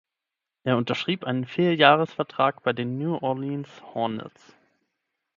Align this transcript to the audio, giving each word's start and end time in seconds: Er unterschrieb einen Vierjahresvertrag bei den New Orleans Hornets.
Er 0.63 0.77
unterschrieb 0.77 1.23
einen 1.25 1.45
Vierjahresvertrag 1.45 2.63
bei 2.63 2.73
den 2.73 2.97
New 2.97 3.17
Orleans 3.19 3.69
Hornets. 3.93 4.55